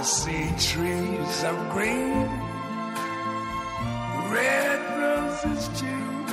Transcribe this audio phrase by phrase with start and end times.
[0.00, 2.28] See trees of green,
[4.30, 6.24] red roses too.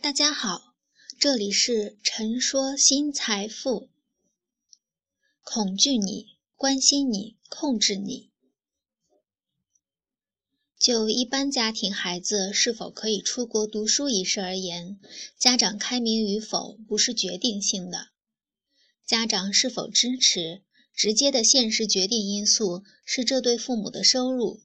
[0.00, 0.74] 大家好，
[1.18, 3.90] 这里是陈说新财富。
[5.42, 8.30] 恐惧你，关心你，控制你。
[10.78, 15.00] 就一般家庭孩子是否可以出国读书一事而言，
[15.36, 18.10] 家长开明与否不是决定性的。
[19.08, 20.60] 家长是否支持，
[20.94, 24.60] 直接的现实决定因素是这对父母的收入。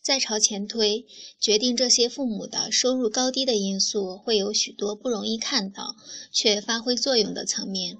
[0.00, 1.04] 再朝前推，
[1.40, 5.96] 决定这些父母的收入高低的因素会有许多不容易看到
[6.30, 7.96] 却发挥作用的层面，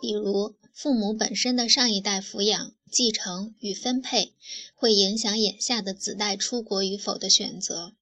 [0.00, 4.32] 比如父母本身的上一代抚养、继承与分配，
[4.76, 7.94] 会影响眼下的子代出国与否的选择；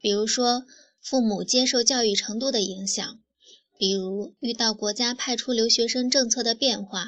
[0.00, 0.64] 比如说
[1.02, 3.20] 父母接受教育程度的影响；
[3.78, 7.06] 比如遇到国家派出留学生政策的变化、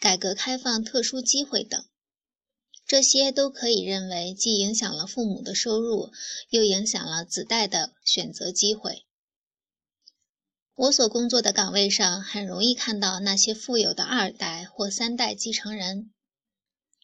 [0.00, 1.84] 改革开放特殊机会等。
[2.86, 6.10] 这些都可以认为既影响了父母的收入，
[6.48, 9.04] 又影响了子代的选择机会。
[10.74, 16.10] 我所工作的岗位上，很容易看到那些富有的二代或三代继承人。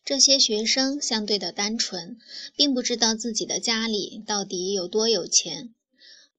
[0.05, 2.19] 这些学生相对的单纯，
[2.57, 5.75] 并不知道自己的家里到底有多有钱。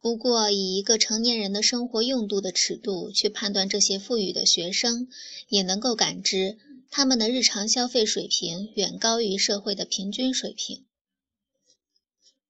[0.06, 5.08] 不过，以一个成年人的生活用度的尺度去判断这些富裕的学生，
[5.50, 6.60] 也能够感知。
[6.92, 10.86] 他们的日常消费水平远高于社会的平均水平。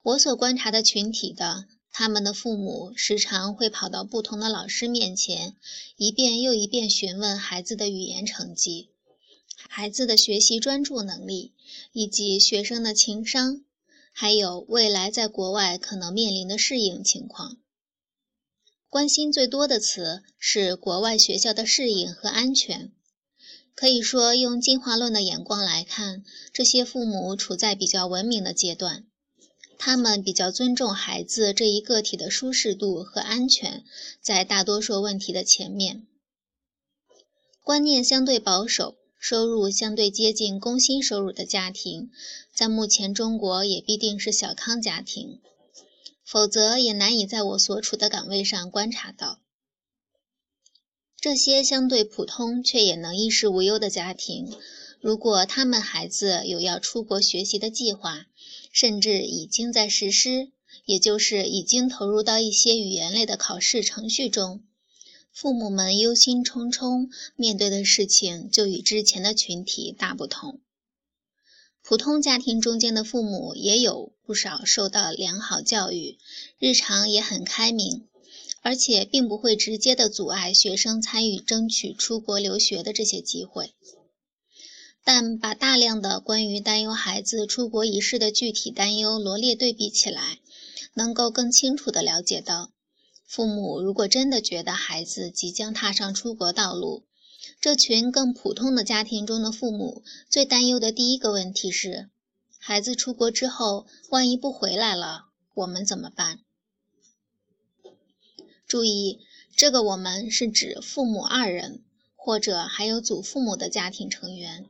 [0.04, 5.56] 我所观察的群体的，他们的父母时常会跑到不同的老师面前，
[5.96, 8.90] 一遍又一遍询问孩子的语言成绩、
[9.70, 11.54] 孩子的学习专注能力，
[11.94, 13.64] 以及学生的情商，
[14.18, 17.58] 还有未来在国外可能面临的适应情况。
[18.88, 22.94] 关心最多的词是国外学校的适应和安全。
[23.76, 29.06] 可以说，用进化论的眼光来看，这些父母处在比较文明的阶段，
[29.78, 33.84] 他们比较尊重孩子这一个体的舒适度和安全，
[34.22, 36.08] 在大多数问题的前面。
[37.62, 42.12] 观念相对保守、收入相对接近工薪收入的家庭，
[42.54, 45.40] 在目前中国也必定是小康家庭，
[46.24, 49.40] 否则也难以在我所处的岗位上观察到。
[51.20, 54.54] 这些相对普通却也能衣食无忧的家庭，
[55.02, 58.28] 如果他们孩子有要出国学习的计划，
[58.72, 60.52] 甚至已经在实施，
[60.86, 64.64] 也就是已经投入到一些语言类的考试程序中，
[65.36, 70.62] 父母们忧心忡忡，面对的事情就与之前的群体大不同。
[71.84, 76.18] 普通家庭中间的父母也有不少受到良好教育，
[76.58, 78.08] 日常也很开明。
[78.62, 83.76] 而且并不会直接的阻碍学生参与争取出国留学的这些机会，
[85.04, 90.40] 但把大量的关于担忧孩子出国一事的具体担忧罗列对比起来，
[90.96, 92.72] 能够更清楚地了解到，
[93.26, 97.04] 父母如果真的觉得孩子即将踏上出国道路，
[97.60, 102.10] 这群更普通的家庭中的父母最担忧的第一个问题是，
[102.60, 106.40] 孩子出国之后万一不回来了，我们怎么办？
[108.68, 109.20] 注意，
[109.56, 111.84] 这个我们是指父母二人，
[112.16, 114.66] 或者还有祖父母的家庭成员。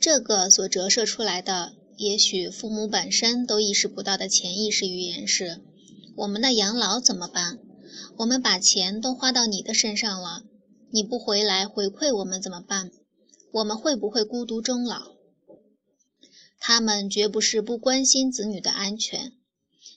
[0.00, 5.60] 这个所折射出来的，也许父母本身都意识不到的潜意识语言是：
[6.16, 7.58] 我们的养老怎么办？
[8.16, 10.44] 我们把钱都花到你的身上了，
[10.90, 12.90] 你不回来回馈我们怎么办？
[13.52, 15.12] 我们会不会孤独终老？
[16.58, 19.34] 他们绝不是不关心子女的安全。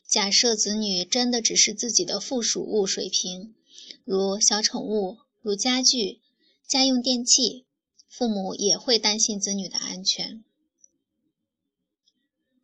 [0.06, 3.56] 假设子女真的只是自己的附属物水平，
[4.03, 6.19] 如小宠物、如家具、
[6.68, 7.66] 家用电器，
[8.09, 10.44] 父母也会担心子女的安全。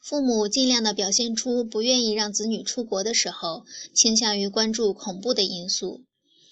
[0.08, 6.04] 父母尽量的表现出不愿意让子女出国的时候，倾向于关注恐怖的因素，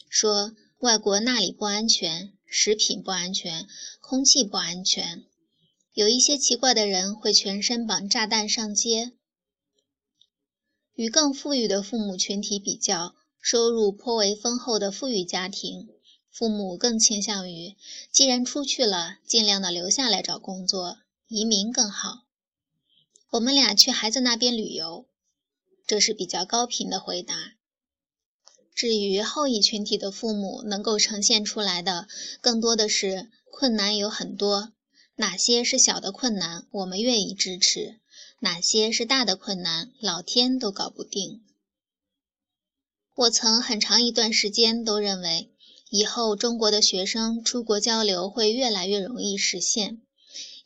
[0.10, 3.68] 说外国那里不安全，食品不安全，
[4.02, 5.24] 空气不安全，
[5.94, 9.12] 有一些奇怪的人会全身绑炸弹上街。
[10.96, 15.90] 与更富裕的父母群体比较，收入颇为丰厚的富裕家庭，
[16.32, 17.76] 父母更倾向于，
[18.12, 20.98] 既然出去了，尽量的留下来找工作，
[21.28, 22.23] 移民更好。
[23.34, 25.08] 我们俩去孩子那边旅游，
[25.88, 27.56] 这是比较高频的回答。
[28.76, 32.08] 至于后一群体的父母，能够呈现出来的，
[32.42, 34.74] 更多的是困难有很多，
[35.16, 38.00] 哪些是小的困难，我们愿意支持。
[38.38, 41.42] 哪些是大的困难，老天都搞不定。
[43.16, 45.50] 我曾很长一段时间都认为，
[45.90, 50.04] 以后中国的学生出国交流会越来越容易实现，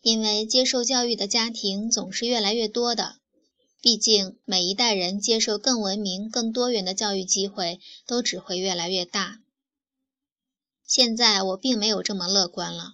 [0.08, 3.18] 因为接受教育的家庭总是越来越多的。
[3.82, 9.40] 毕竟每一代人接受更文明、更多元的教育机会都只会越来越大。
[10.86, 12.94] 现在我并没有这么乐观了，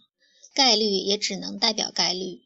[0.56, 2.42] 概率也只能代表概率。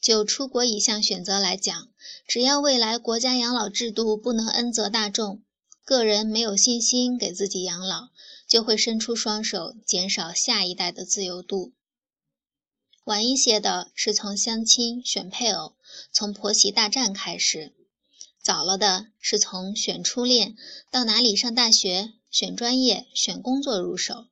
[0.00, 1.88] 就出国一项选择来讲，
[2.26, 5.40] 只要未来国家养老制度不能恩泽大众，
[5.84, 8.08] 个人没有信心给自己养老。
[8.48, 11.70] 就会伸出双手，减少下一代的自由度。
[13.10, 15.74] 晚一些的是从相亲选配偶，
[16.12, 17.72] 从婆媳大战开始；
[18.40, 20.54] 早了的是从选初恋
[20.92, 24.26] 到哪里上大学、选专业、选工作入手。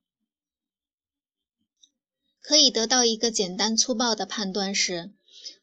[2.39, 5.11] 可以得到一个简单粗暴的判断是：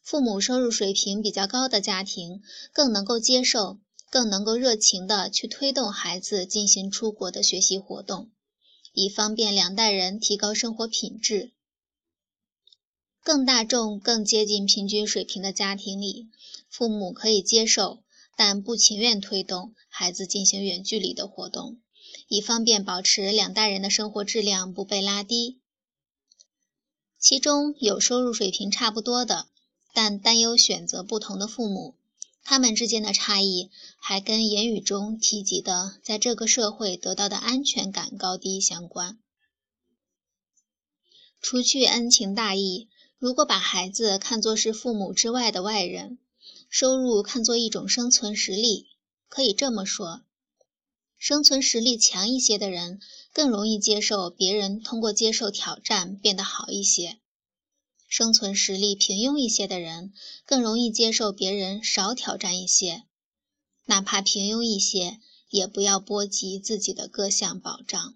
[0.03, 3.79] 父母收入水平比较高的家庭更能够接受，
[4.11, 8.31] 更能够热情地去推动孩子进行出国的学习活动。
[8.93, 11.55] 以方便两代人提高生活品质。
[13.27, 16.29] 更大众、更接近平均水平的家庭里，
[16.71, 18.05] 父母可以接受，
[18.37, 21.81] 但不情愿推动孩子进行远距离的活动，
[22.29, 25.59] 以方便保持两代人的生活质量不被拉低。
[27.19, 29.49] 其中有收入水平差不多的，
[29.93, 31.97] 但担忧选择不同的父母。
[32.45, 39.19] 他们之间的差异，还跟言语中提及的在这个社会得到的安全感高低相关。
[41.41, 46.19] 除去恩情大义，如果把孩子看作是父母之外的外人，
[46.69, 48.89] 收入看作一种生存实力，
[49.29, 50.23] 可以这么说：
[51.17, 53.01] 生存实力强一些的人，
[53.33, 57.19] 更容易接受别人通过接受挑战变得好一些。
[58.07, 60.13] 生存实力平庸一些的人，
[60.45, 63.05] 更容易接受别人少挑战一些，
[63.87, 68.15] 哪怕平庸一些，也不要波及自己的各项保障。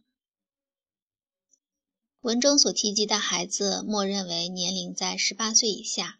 [2.20, 6.18] 文中所提及的孩子，默认为年龄在十八岁以下。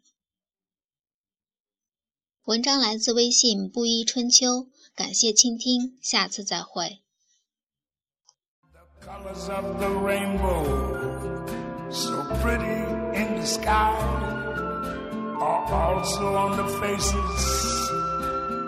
[2.47, 7.01] 文章来自微信布衣春秋，感谢倾听，下次再会。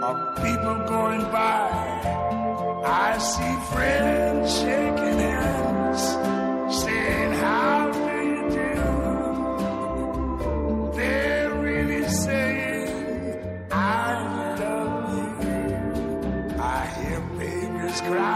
[0.03, 1.71] of people going by.
[2.85, 5.12] I see friendshaking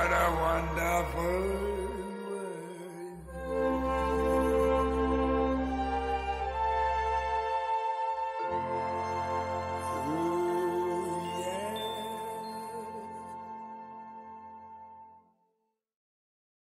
[0.00, 1.39] what a wonderful